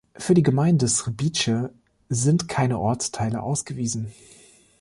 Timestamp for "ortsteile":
2.79-3.43